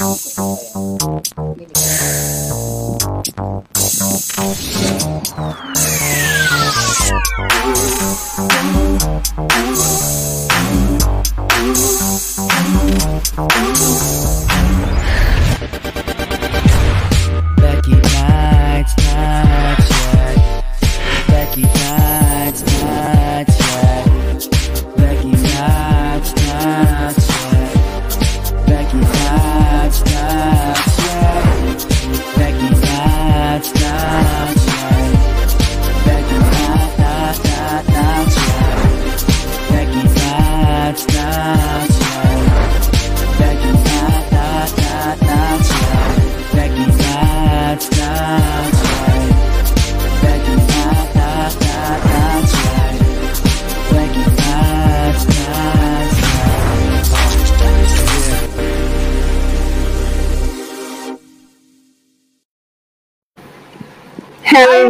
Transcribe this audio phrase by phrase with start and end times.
[0.00, 0.39] 青、青。
[64.50, 64.82] Hello!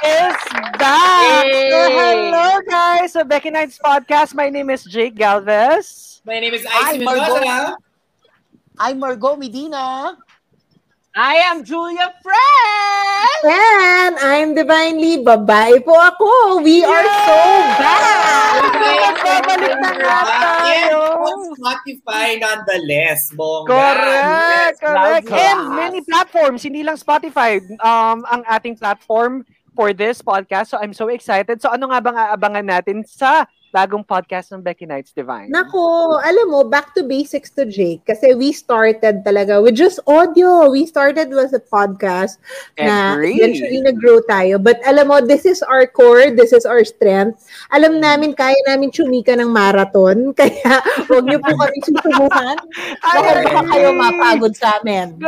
[0.00, 0.40] is
[0.80, 1.44] back!
[1.44, 3.12] So, hello guys!
[3.12, 4.32] So, Becky Nights Podcast.
[4.32, 6.22] My name is Jake Galvez.
[6.24, 7.20] My name is Hi, Icy Margot.
[7.20, 7.76] Mendoza.
[8.80, 10.16] I'm Margot Medina.
[11.12, 13.44] I am Julia Friend!
[13.44, 16.64] And I'm Divinely Babae po ako.
[16.64, 17.40] We are so
[17.76, 18.72] back!
[19.20, 20.39] Babalik na nga tayo!
[20.39, 20.39] on
[21.56, 23.32] Spotify nonetheless.
[23.34, 23.70] Bongga.
[23.70, 24.26] Correct!
[24.26, 25.26] Yes, Correct!
[25.30, 30.74] And many platforms, hindi lang Spotify, um, ang ating platform for this podcast.
[30.74, 31.62] So, I'm so excited.
[31.62, 35.46] So, ano nga bang aabangan natin sa bagong podcast ng Becky Nights Divine?
[35.50, 38.02] Nako, alam mo, back to basics to Jake.
[38.02, 40.66] Kasi we started talaga with just audio.
[40.70, 42.42] We started with a podcast
[42.74, 43.38] na Agree.
[43.38, 44.58] eventually nag-grow tayo.
[44.58, 46.34] But alam mo, this is our core.
[46.34, 47.46] This is our strength.
[47.70, 50.30] Alam namin, kaya namin chumika ng marathon.
[50.40, 52.56] Kaya huwag niyo po kami susubukan.
[53.04, 55.14] Baka baka kayo mapagod sa amin.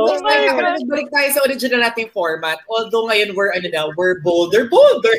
[0.00, 0.80] Oh my God.
[0.88, 2.58] balik tayo sa original nating format.
[2.66, 5.12] Although ngayon we're ano na, we're bolder, bolder.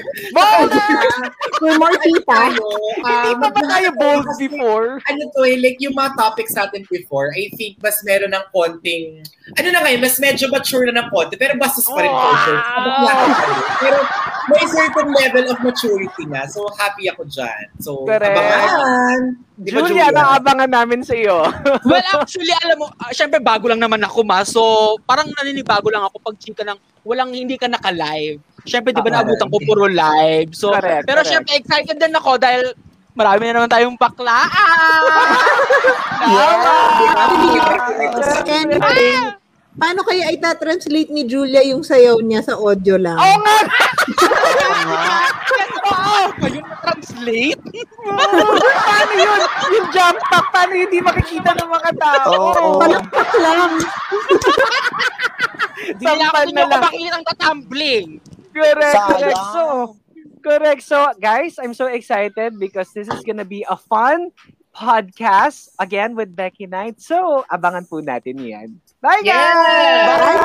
[1.62, 2.41] We're more tita.
[2.42, 2.64] Tayo,
[3.02, 4.90] ah, Hindi pa ba tayo bold before?
[5.04, 9.22] ano to eh, like yung mga topics natin before, I think mas meron ng konting,
[9.54, 12.22] ano na ngayon, mas medyo mature na ng konti, pero bastos pa rin Wow!
[12.24, 12.58] culture.
[12.58, 13.62] Rin.
[13.80, 13.98] Pero
[14.50, 16.44] may certain level of maturity na.
[16.46, 17.64] So, happy ako dyan.
[17.78, 18.26] So, Correct.
[18.26, 19.20] abangan.
[19.56, 21.46] Di ba, Julia, naabangan namin sa iyo.
[21.86, 24.42] Well, actually, alam mo, uh, syempre bago lang naman ako ma.
[24.42, 24.62] So,
[25.06, 28.42] parang naninibago lang ako pag chika ng walang hindi ka naka-live.
[28.64, 30.52] Syempre, di ba Ah, naabutan ko puro live.
[30.52, 31.32] So, Correct, pero correct.
[31.32, 32.74] syempre excited din ako dahil
[33.12, 34.48] marami na naman tayong baklaan.
[38.44, 39.34] Anyway,
[39.74, 43.16] paano kaya itatranslate ni Julia yung sayaw niya sa audio lang?
[43.16, 43.58] Oo nga!
[45.82, 47.62] Oo, ayun translate.
[48.86, 49.42] paano yun?
[49.72, 52.32] Yung jump pack, paano hindi makikita ng mga tao?
[52.32, 52.78] Oo.
[52.78, 53.72] Palakpak lang.
[55.82, 56.82] Hindi nila ako Sampal ninyo na ko lang.
[56.84, 58.08] makikita ng tatumbling.
[58.54, 59.38] Correct, correct.
[59.38, 59.54] Sayang.
[59.54, 59.64] So,
[60.44, 60.82] correct.
[60.84, 64.32] So, guys, I'm so excited because this is gonna be a fun
[64.72, 67.02] podcast again with Becky Knight.
[67.02, 68.80] So, abangan po natin yan.
[69.02, 69.34] Bye, guys!
[69.34, 70.08] Yeah!
[70.08, 70.41] Download